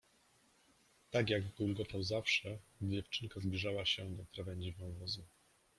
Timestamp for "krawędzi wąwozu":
4.25-5.23